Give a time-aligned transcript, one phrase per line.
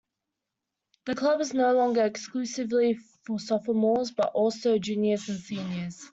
[1.05, 6.09] The club is no longer exclusively for sophomores but also juniors and seniors.